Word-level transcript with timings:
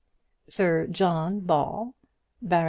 Sir 0.49 0.87
John 0.87 1.41
Ball, 1.41 1.93
Bart. 2.41 2.59